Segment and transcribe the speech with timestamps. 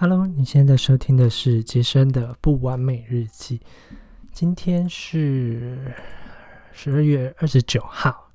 [0.00, 3.60] Hello，你现在收听的是杰森的不完美日记。
[4.32, 5.92] 今天是
[6.70, 8.30] 十二月二十九号，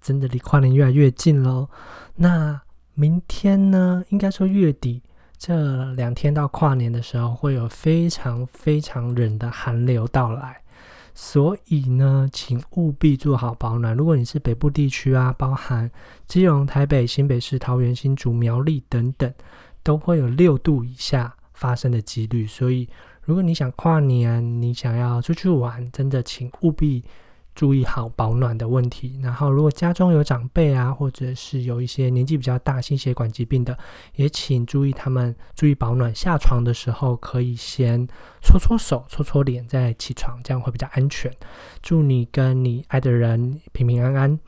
[0.00, 1.68] 真的离跨年越来越近喽。
[2.14, 2.60] 那
[2.94, 4.04] 明天呢？
[4.10, 5.02] 应该说月底
[5.36, 10.62] 这两天到跨年的时候，会有非常非常冷的寒流到来，
[11.12, 13.96] 所以呢，请务必做好保暖。
[13.96, 15.90] 如果你是北部地区啊，包含
[16.28, 19.34] 基隆、台北、新北市、桃园、新竹、苗栗等等。
[19.82, 22.88] 都会有六度以下发生的几率，所以
[23.22, 27.04] 如果你想跨年，你想要出去玩，真的请务必
[27.54, 29.20] 注意好保暖的问题。
[29.22, 33.76] 然后，如果家中有长辈啊，或者是有一些年纪比较大、心血管疾病的，
[34.14, 36.14] 也请注意他们注意保暖。
[36.14, 38.06] 下床的时候可以先
[38.40, 41.30] 搓搓手、搓搓脸再起床，这样会比较安全。
[41.82, 44.38] 祝你跟你爱的人平平安安。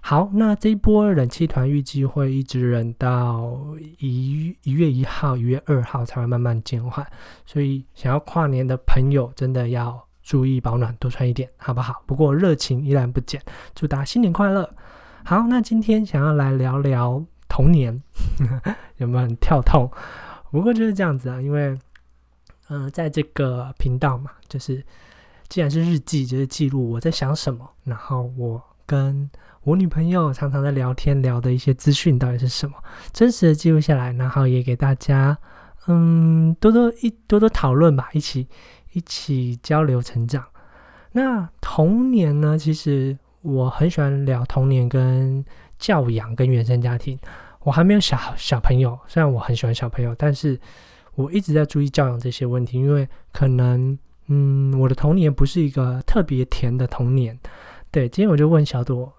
[0.00, 3.58] 好，那这一波冷气团预计会一直冷到
[3.98, 7.06] 一一月一号、一月二号才会慢慢减缓，
[7.44, 12.02] 所以想要跨年的朋友真的要注意保暖，多穿一点，好不好？
[12.06, 13.42] 不过热情依然不减，
[13.74, 14.72] 祝大家新年快乐！
[15.24, 18.00] 好，那今天想要来聊聊童年，
[18.96, 19.90] 有没有很跳痛？
[20.50, 21.78] 不过就是这样子啊，因为
[22.68, 24.82] 嗯，在这个频道嘛，就是
[25.48, 29.28] 既然是日记，就是记录我在想什么，然后我跟。
[29.64, 32.76] 我女朋友常常在聊天聊的一些资讯到底是什么？
[33.12, 35.36] 真实的记录下来，然后也给大家，
[35.86, 38.46] 嗯，多多一多多讨论吧，一起
[38.92, 40.44] 一起交流成长。
[41.12, 42.56] 那童年呢？
[42.56, 45.44] 其实我很喜欢聊童年跟
[45.78, 47.18] 教养跟原生家庭。
[47.60, 50.58] 我还没有小小朋友，虽然我很喜欢小朋友，但是
[51.14, 57.38] 我一直在注意教养这些问题，因为可能，嗯，我的童年不是一个特别甜的童年。
[57.90, 59.12] 对，今天我就问小朵。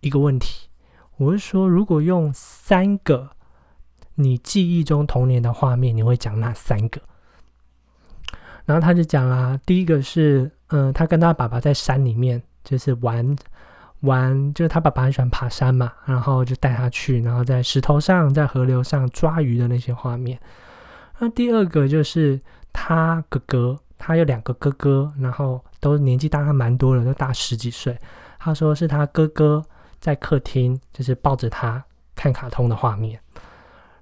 [0.00, 0.68] 一个问题，
[1.16, 3.30] 我是说，如果用三个
[4.14, 7.00] 你记忆中童年的画面，你会讲哪三个？
[8.64, 13.34] 然后他就讲啦，第一个是，嗯，他跟他爸爸在山里面，就是玩
[14.00, 20.38] 玩，就是他爸爸很喜欢爬山嘛，然后就带他去，然后在石头上、在河流上抓鱼的那些画面。
[21.18, 22.40] 那第二个就是
[22.72, 27.98] 他哥哥，他有两个哥哥，然后都年纪大他蛮多了，都大十几岁。
[28.38, 29.64] 他说是他哥哥。
[30.00, 33.20] 在客厅，就是抱着他看卡通的画面，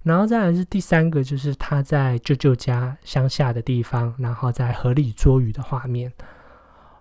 [0.03, 6.12] 然后再来是第三个，就是他在舅舅家乡下的地方，然后在河里捉鱼的画面，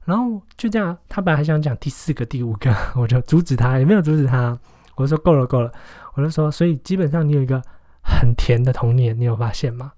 [0.03, 4.57] 然后就这样，他本来还想讲第四个、第五个，我就阻止他，也没有阻止他，
[4.95, 5.71] 我说够了够了，
[6.13, 7.61] 我就说，所以基本上你有一个
[8.01, 9.91] 很甜的童年，你有发现吗？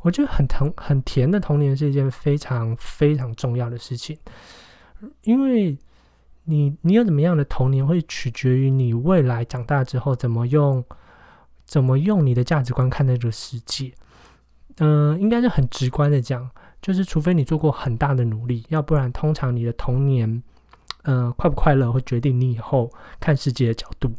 [0.00, 4.18] 我觉得很疼、很甜的童年是一件非常非常重要的事情，
[5.22, 5.76] 因为。
[6.50, 10.82] 你你有怎么样的童年，会取决于你未来长大之后怎么用，
[11.66, 13.92] 怎么用你的价值观看待这个世界。
[14.78, 16.50] 嗯，应该是很直观的讲，
[16.80, 20.42] 就是除非你做过很大的努力，要不然通常你的童年，
[21.02, 24.10] 嗯，快不快乐会决定你以后看世界的角度。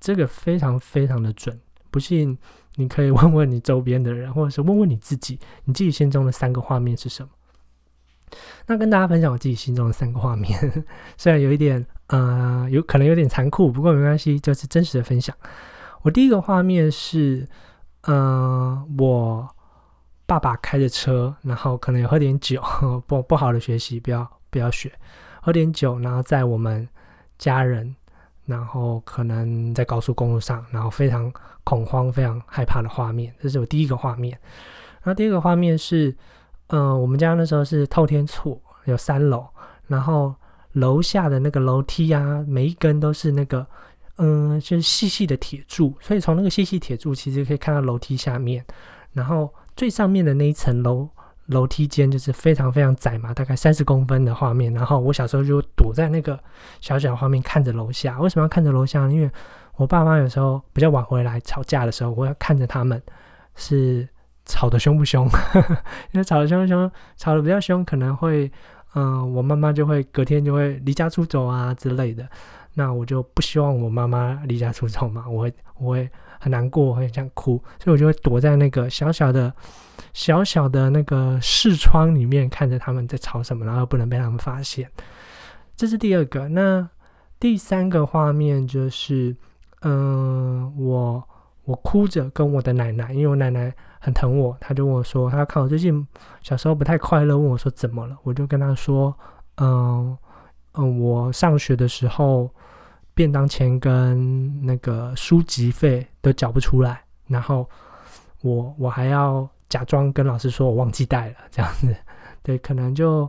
[0.00, 1.56] 这个非常非常的准，
[1.92, 2.36] 不信
[2.74, 7.28] 你可以 问问你周边的人，或者是问问你自己，你自己心中的三个画面是什么？
[8.66, 10.58] 那跟大家分享我自己心中的三个画面，
[11.16, 15.34] 虽然有一点，呃，有可能有点残酷，不过没关系，就是真实的分享。
[16.02, 17.46] 我第一个画面是，
[18.02, 19.48] 嗯，我
[20.26, 22.60] 爸爸开着车，然后可能有喝点酒，
[23.06, 24.92] 不不好的学习，不要不要学，
[25.40, 26.88] 喝点酒，然后在我们
[27.38, 27.94] 家人，
[28.44, 31.32] 然后可能在高速公路上，然后非常
[31.62, 34.36] 恐慌、非常害怕的画面，这是我第一个画面。
[35.02, 36.16] 然后第二个画面是。
[36.68, 39.46] 嗯，我们家那时候是透天厝，有三楼，
[39.86, 40.34] 然后
[40.72, 43.64] 楼下的那个楼梯啊，每一根都是那个，
[44.16, 48.64] 嗯，就是细细的铁柱，所以从那个细细铁柱其实可以看到楼梯下面，
[49.12, 51.08] 然后最上面的那一层楼
[51.46, 56.36] 楼梯间就是非常非常窄嘛，大概三十公分的画面，然后我小时候就躲在那个
[56.80, 59.08] 小小画面看着楼下，为什么要看着楼下？
[59.08, 59.30] 因为
[59.76, 63.00] 我爸妈有时候比较晚回来吵架的时候，我要看着他们
[63.54, 64.08] 是。
[64.46, 65.28] 吵得凶不凶？
[66.12, 68.50] 因为吵得凶不凶，吵得比较凶，可能会，
[68.94, 72.26] 嗯，我妈妈就会隔天就会离家出走啊之类的。
[72.74, 79.52] 那我就不希望我妈妈离家出走嘛，我会我会很难过，会想哭，所以我就会躲在那个小小的、
[80.12, 84.90] 小小的那个视窗里面，看着他们在吵什么，然后不能被他们发现。
[85.74, 86.48] 这是第二个。
[86.48, 86.88] 那
[87.40, 89.34] 第三个画面就是，
[89.80, 91.26] 嗯，我
[91.66, 93.72] 我哭着跟我的奶奶，因为我奶奶。
[93.98, 96.06] 很疼我，他就问我说：“他看我最近
[96.40, 99.12] 小时候不太快乐，问我说怎么了？”我就跟他说
[99.58, 100.16] ：“嗯
[100.74, 102.48] 嗯，我上学的时候
[103.14, 107.68] 便当钱跟那个书籍费都缴不出来，然后
[108.42, 111.92] 我我还要假装跟老师说我忘记带了这样子，
[112.44, 113.28] 对，可能就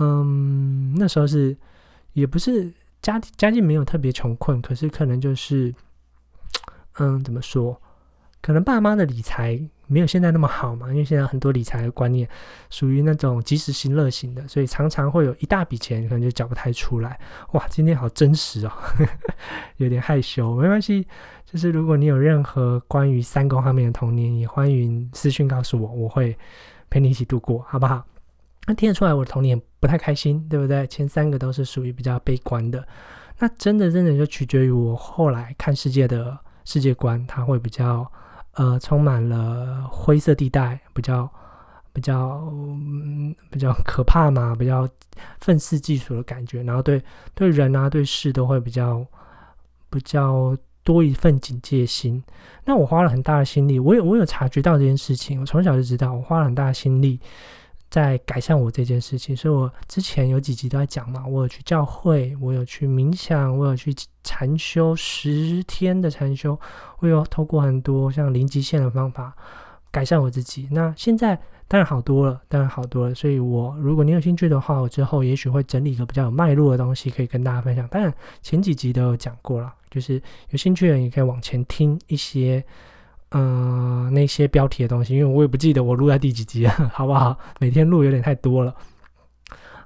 [0.00, 1.56] 嗯那时候是
[2.12, 5.74] 也不是家家境没有特别穷困，可是可能就是
[7.00, 7.80] 嗯怎么说，
[8.40, 9.60] 可能爸妈的理财。
[9.92, 12.28] 没有现在那么好嘛，因为现在很多理财的观念
[12.70, 17.18] 属于那种及时行乐型的，所以常常会有一大笔钱可能就缴不太出来。
[17.54, 18.72] 哇，今天好真实哦，
[19.78, 21.04] 有点害羞，没关系。
[21.44, 26.38] 就是如果你有任何关于三公方面的童年，也欢迎私讯告诉我，我会
[26.88, 28.06] 陪你一起度过，好不好？
[28.68, 30.86] 那听得出来我的童年不太开心，对不对？
[30.86, 32.86] 前三个都是属于比较悲观的，
[33.40, 36.38] 那真的真的就取决于我后来看世界的
[36.70, 38.10] 世界观，它会比较。
[38.54, 41.30] 呃，充满了灰色地带，比较
[41.92, 42.52] 比较
[43.48, 44.86] 比较可怕嘛，比较
[45.40, 47.00] 愤世嫉俗的感觉，然后对
[47.32, 49.06] 对人啊，对事都会比较
[49.88, 52.22] 比较多一份警戒心。
[52.64, 57.20] 那我花了很大的心力，我有我有察觉到这件事情，我从小就知道，我花了很大的心力。
[57.90, 63.92] 在改善我这件事情，所以我之前有几集都在讲嘛，我有去教会，我有去冥想，我有去
[64.22, 66.56] 禅修十天的禅修，
[67.00, 69.34] 我有透过很多像零极限的方法
[69.90, 70.68] 改善我自己。
[70.70, 73.14] 那现在当然好多了，当然好多了。
[73.14, 77.88] 所以我如果你有兴趣的话，我之后也许会整理一个比较有脉络的东西，可以跟大家分享。
[77.88, 82.64] 当然前几集都有讲过了，就是有兴趣的人也可以往前听一些。
[83.32, 87.38] 嗯，那些标题的东西，因为我也不记得我录在第几集了， 好不好？
[87.60, 88.74] 每天录有点太多了。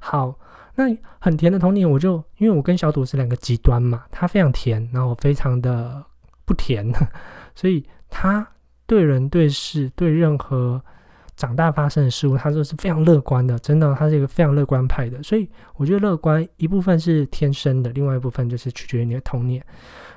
[0.00, 0.34] 好，
[0.74, 0.84] 那
[1.18, 6.02] 很甜的童年，我就因为我跟小朵是两个极端嘛，他非常甜，然后我非常的
[6.44, 6.90] 不甜，
[7.54, 8.46] 所以他
[8.86, 10.82] 对人对事对任何
[11.36, 15.22] 长大发生的事物，他都是非常乐观的，真的，他是一个非常乐观派的。
[15.22, 19.64] 所以我觉得乐观一部分是天生的，另外一部分就是取决于你的童年。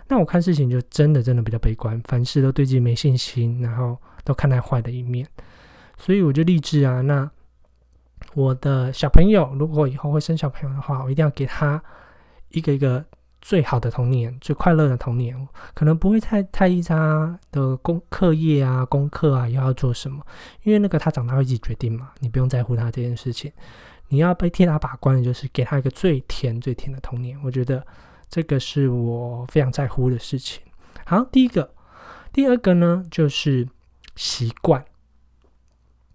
[0.09, 5.27] 那我看事情就真的真的比较悲观，凡事都对自己没信心，然后都看待坏的一面，
[5.97, 7.29] 所以我就立志啊，那
[8.33, 11.83] 我的小朋友如果以后会生小朋友的话，我一定要给他
[12.51, 13.03] 一个一个
[13.41, 15.35] 最好的童年，最快乐的童年，
[15.73, 20.25] 可能不会太太依他的功课业啊、功课啊，又要做什么，
[20.63, 23.51] 因为那个他长大会自己决定嘛，你不用在乎他这件事情，
[24.07, 27.85] 你要被替他把关的就是给他一个最甜最甜的童年，我觉得。
[28.29, 30.61] 这个是我非常在乎的事情。
[31.05, 31.73] 好，第一个，
[32.33, 33.67] 第二个呢，就是
[34.15, 34.83] 习惯。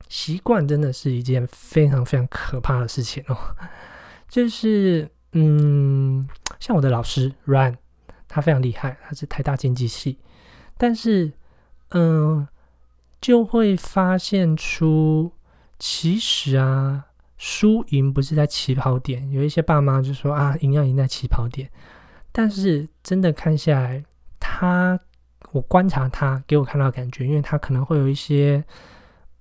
[0.09, 3.56] 习惯真的是一件非常非常可怕的事情哦。
[4.29, 6.29] 就是，嗯，
[6.61, 7.76] 像我的老师 Ryan，
[8.29, 10.19] 他非常厉害，他是台大经济系，
[10.76, 11.32] 但是，
[11.93, 12.47] 嗯，
[13.23, 15.32] 就会发现出，
[15.79, 17.06] 其实啊，
[17.38, 19.31] 输赢不是在起跑点。
[19.31, 21.70] 有一些爸妈就说啊，赢要赢在起跑点。
[22.32, 24.02] 但是真的看下来，
[24.40, 24.99] 他
[25.52, 28.64] 我观察他给我看到感觉，因为他可能会有一些，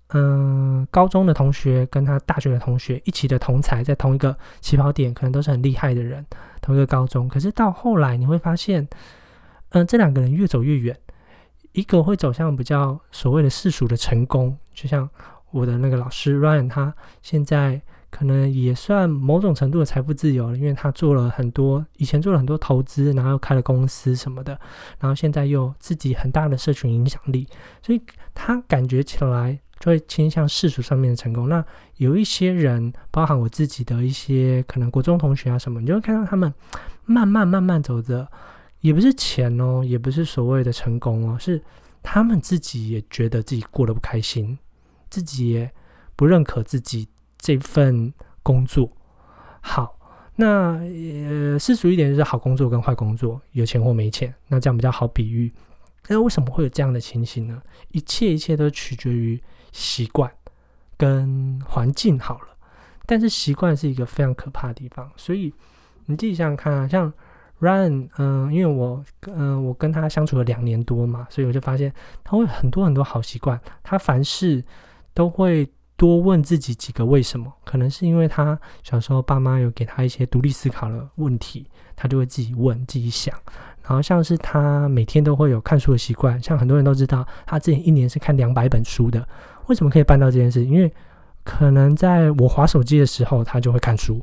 [0.10, 6.26] 嗯，高中的同学跟他大学的同学一起的同才，在同一个起跑点，可能都是很厉害的人，
[6.62, 7.30] 同一个高中。
[7.30, 8.86] 可是到后来你会发现，
[9.70, 11.00] 嗯，这两个人越走越远，
[11.72, 15.10] 一个会走向比较所谓的世俗的成功，就像
[15.52, 17.82] 我的那个老师 Ryan，他现在。
[18.12, 24.60] 可能也算某种程度的财富自由了，因为他做了很多，以前做了很多投资，然后开了公司什么的，
[25.00, 27.48] 然后现在又自己很大的社群影响力，
[27.82, 28.02] 所以
[28.36, 31.48] 他感觉起来就会倾向世俗上面的成功。
[31.48, 31.66] 那
[31.98, 36.54] 有一些人，包含我自己的一些可能国中同学啊什么，你就会看到他们
[37.06, 38.30] 慢慢慢慢走着，
[38.82, 41.64] 也不是钱哦，也不是所谓的成功哦，是
[42.04, 44.60] 他们自己也觉得自己过得不开心，
[45.10, 45.72] 自己也
[46.18, 47.08] 不认可自己。
[47.42, 48.90] 这份工作
[49.62, 49.98] 好，
[50.36, 55.52] 那呃世俗一点就是好工作跟坏工作，有钱或没钱，那这样比较好比喻。
[56.08, 57.62] 那为什么会有这样的情形呢？
[57.90, 60.32] 一切一切都取决于习惯
[60.98, 62.48] 跟环境好了，
[63.06, 65.12] 但是习惯是一个非常可怕的地方。
[65.16, 65.54] 所以
[66.06, 67.12] 你自己想想看啊，像
[67.60, 71.94] Ryan，嗯，因为我嗯我跟他相处了两年多嘛，所以我就发现
[72.24, 74.64] 他会很多很多好习惯，他凡事
[75.14, 75.68] 都会。
[76.02, 83.32] 多问自己几个为什么，可能是因为他小时候爸妈有给他一些独立思考的问题，他就会自己问、自己想。
[83.84, 89.24] 然后像是他每天都会有看书的习惯，像很多人都知道，他之前一年是看两百本书的。
[89.68, 90.66] 为什么可以办到这件事？
[90.66, 90.92] 因为
[91.44, 94.16] 可能在我划手机的时候，他就会看书；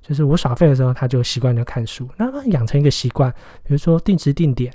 [0.00, 2.08] 就是我耍废的时候，他就习惯就看书。
[2.16, 3.28] 那养成一个习惯，
[3.64, 4.72] 比如说定时定点，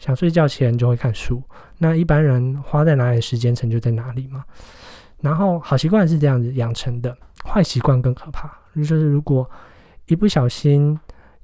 [0.00, 1.40] 想睡觉前就会看书。
[1.78, 4.44] 那一般人花在哪里时间成就在哪里嘛。
[5.20, 8.50] 然后好习惯是这样子养成的，坏习惯更可怕。
[8.74, 9.48] 就是如果
[10.06, 10.98] 一不小心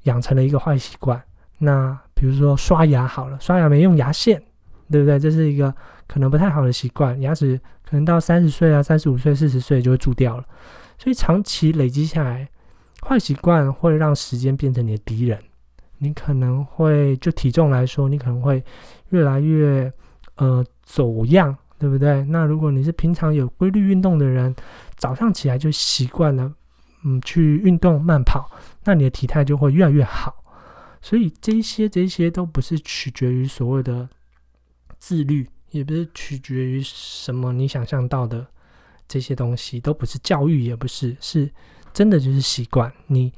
[0.04, 1.22] 养成了一个坏习惯，
[1.58, 4.42] 那比如说刷牙好了，刷牙没用牙线，
[4.90, 5.18] 对不对？
[5.18, 5.74] 这是一个
[6.06, 10.44] 可能不太好的习惯，牙齿可能到三十岁啊、三十五岁、四十岁就会蛀掉了。
[10.98, 12.48] 所以长期累积下来，
[13.06, 15.38] 坏习惯会让时间变成你的敌人。
[15.98, 18.62] 你可能会就体重来说，你可能会
[19.08, 19.92] 越来越
[20.36, 22.24] 呃走样，对不对？
[22.24, 24.54] 那如果你是平常有规律运动的人，
[24.96, 26.52] 早上起来就习惯了，
[27.04, 28.50] 嗯，去运动慢跑，
[28.84, 30.34] 那你的体态就会越来越好。
[31.02, 34.08] 所以这些这些都不是取决于所谓的
[34.98, 38.44] 自律，也不是取决于什么你想象到的
[39.06, 41.48] 这些东西，都不是教育，也不是，是
[41.92, 42.92] 真的就是习惯。
[43.06, 43.32] 你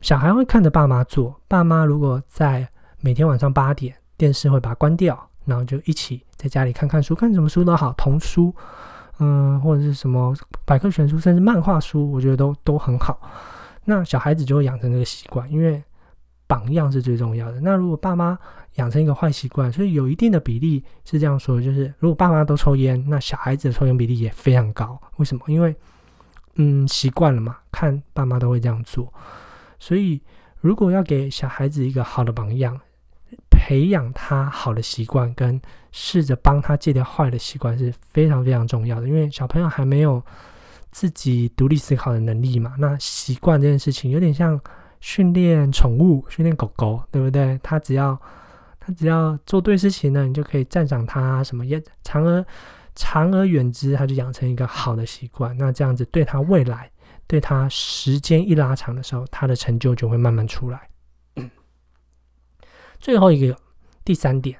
[0.00, 2.68] 小孩会看着爸妈做，爸妈如果在
[3.00, 8.54] 每天晚上八点电视会把它关掉，然后就一起在家里看看书，看什么书都好，童书，
[9.18, 10.36] 嗯，或者是什么
[10.66, 13.18] 百科全书，甚至漫画书，我觉得都都很好。
[13.84, 15.82] 那小孩子就会养成这个习惯，因为。
[16.48, 17.60] 榜样是最重要的。
[17.60, 18.38] 那如果爸妈
[18.74, 24.96] 养成一个坏习惯，所以有一定的比例是这样说，就是如果爸妈都抽烟，那小孩子的抽烟比例也非常高。
[25.16, 25.42] 为什么？
[25.48, 25.74] 因为
[26.54, 29.12] 嗯习惯了嘛，看爸妈都会这样做。
[29.80, 30.22] 所以
[30.60, 32.80] 如果要给小孩子一个好的榜样，
[33.50, 35.60] 培养他好的习惯，跟
[35.92, 39.08] 试着帮他戒掉坏的习惯是非常非常重要的。
[39.08, 40.22] 因为小朋友还没有
[40.90, 44.60] 自己独立思考的能力嘛，那习惯这件事情有点像。
[44.98, 47.60] 训练宠物，训练狗狗，对不对？
[47.62, 48.18] 他只要
[48.80, 51.64] 他只要做对事情呢，你就可以赞赏他什么？
[51.64, 52.44] 也长而
[52.94, 55.56] 长而远之，他就养成一个好的习惯。
[55.58, 56.90] 那这样子对他未来，
[57.26, 60.88] 对他时间一拉长的时候，他的成就就会慢慢出来。
[63.06, 63.56] 最后一个
[64.04, 64.58] 第三点，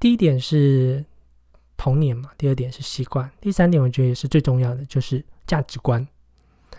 [0.00, 1.04] 第一点是
[1.76, 6.08] 童年嘛，第二点是习惯，第三点我觉得也是最重要的，就是价值观。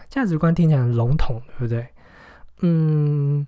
[0.09, 1.87] 价值观听起来很笼统，对不对？
[2.61, 3.45] 嗯，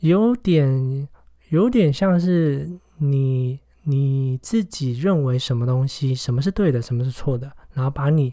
[0.00, 1.06] 有点
[1.50, 8.32] 有点像是你你自己认为什么东西，什么是对的，什么是错的，然后把你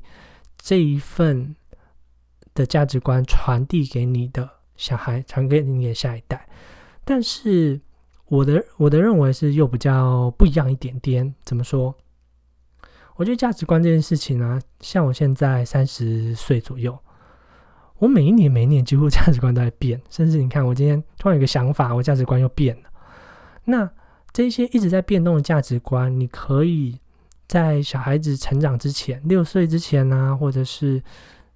[0.57, 1.53] 这一份
[2.53, 6.47] 的价值观传递给你的小孩，传给你的下一代。
[7.03, 7.81] 但是
[8.33, 11.35] 我的我的认为是又比较不一样一点点。
[11.43, 11.93] 怎么说？
[13.15, 16.97] 我觉得价值观这件事情呢，像我现在三十岁左右。
[17.99, 22.89] 我每一年每一年几乎价值观都在变， 甚至你看，我今天突然有个想法，我价值观又变了。
[23.65, 23.87] 那
[24.31, 26.99] 这些一直在变动的价值观，你可以
[27.47, 31.01] 在小孩子成长之前，六岁之前呢，或者是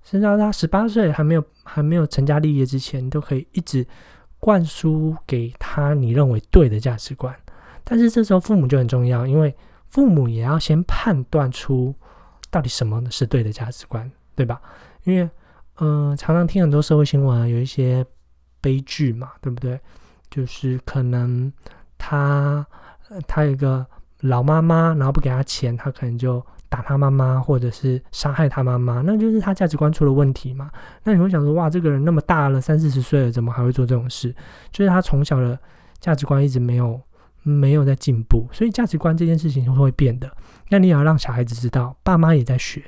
[0.03, 3.83] 甚至到他十八岁还没有还没有成家立业之前，你都可以一直
[4.39, 7.35] 灌输给他你认为对的价值观。
[7.83, 9.55] 但是这时候父母就很重要，因为
[9.89, 11.95] 父母也要先判断出
[12.49, 14.61] 到底什么是对的价值观，对吧？
[15.03, 15.29] 因为
[15.79, 18.05] 嗯，常常听很多社会新闻，有一些
[18.59, 19.79] 悲剧嘛，对不对？
[20.29, 21.51] 就是可能
[21.97, 22.65] 他
[23.27, 23.85] 他有一个
[24.19, 30.69] 老妈妈，然后不给他钱，他可能就打他妈妈，或者是杀害他妈妈，那就是他价值观出了问题嘛。
[31.03, 34.33] 那你会想说，哇，这个人那么大了，三四十岁了，怎么还会做这种事？
[34.71, 35.57] 就是他从小的
[35.99, 36.99] 价值观一直没有
[37.43, 40.29] 没有在进步，所以价值观这件事情是会变的。
[40.69, 42.83] 那你也要让小孩子知道，爸妈也在学。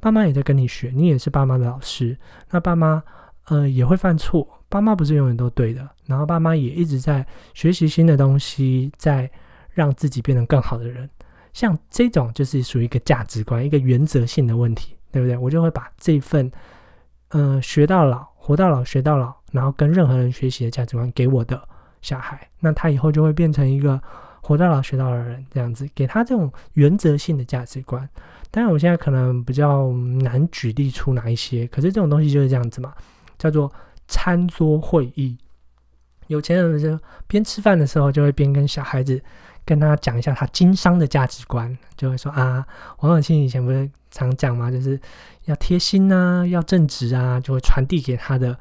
[0.00, 2.14] 爸妈也在跟你学，你也是爸妈的老师。
[2.50, 3.02] 那爸妈，
[3.46, 4.46] 呃，也会犯错。
[4.68, 5.88] 爸妈不是永远都对的。
[6.06, 9.30] 然后爸妈也一直在学习新的东西，在
[9.70, 11.08] 让自己变成更好的人。
[11.52, 15.36] 像这种就是属于一个价值观、一个原则性的问题，对不对？
[15.36, 16.50] 我就会把这份，
[17.28, 21.62] 呃，学到老、活到老、学到老，然后跟任何人学习的价值观给我的
[22.00, 24.00] 小孩，那他以后就会变成一个
[24.40, 25.44] 活到老、学到老的人。
[25.50, 28.08] 这样子，给他这种原则性的价值观。
[28.50, 32.92] 当然，我现在可能比较难举例出哪一些，可是这种东西就是这样子嘛，
[33.38, 33.72] 叫做
[34.08, 35.36] 餐桌会议。
[36.28, 39.22] 有钱人就边吃饭的时候，就会边跟小孩子
[39.64, 42.66] 跟他讲一下他经商的价值观，就会说啊，
[43.00, 45.00] 王永庆以前不是常讲嘛，就是
[45.44, 48.58] 要贴心啊，要正直啊，就会传递给他的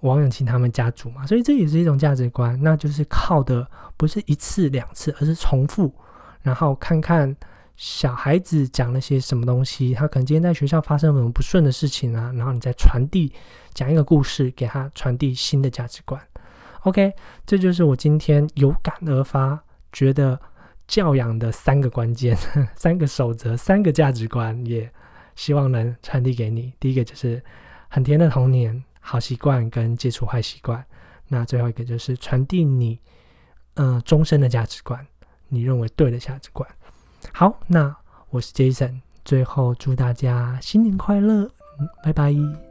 [0.00, 1.26] 王永庆他们家族嘛。
[1.26, 3.66] 所以这也是一种价值观，那就是靠的
[3.96, 5.94] 不是一次两次，而是重复，
[6.42, 7.36] 然后看看。
[7.76, 9.94] 小孩子讲了些什么东西？
[9.94, 12.30] 他可能今天在学校发生什么不顺的事情啊？
[12.36, 13.32] 然后你再传递
[13.72, 16.20] 讲一个故事给他，传递新的价值观。
[16.82, 17.10] OK，
[17.46, 19.58] 这就是我今天有感而发，
[19.92, 20.40] 觉得
[20.86, 22.36] 教养的三个关键、
[22.74, 24.90] 三个守则、三个价值观，也
[25.36, 26.72] 希望能传递给你。
[26.80, 27.42] 第一个就是
[27.88, 30.84] 很甜的童年、好习惯跟戒除坏习惯。
[31.28, 32.98] 那最后一个就是传递你
[33.74, 35.06] 嗯终身的价值观，
[35.48, 36.68] 你认为对的价值观。
[37.32, 37.96] 好，那
[38.30, 41.50] 我是 Jason，最后祝大家新年快乐，
[42.02, 42.69] 拜拜。